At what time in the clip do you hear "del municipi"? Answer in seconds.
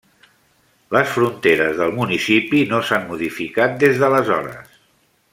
1.81-2.61